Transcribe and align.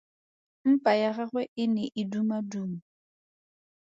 Mpa 0.73 0.91
ya 1.01 1.09
gagwe 1.15 1.43
e 1.61 1.65
ne 1.73 1.85
e 2.01 2.03
dumaduma. 2.11 2.79